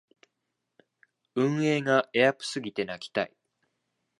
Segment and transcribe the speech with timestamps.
[1.35, 3.37] 運営がエアプすぎて泣きたい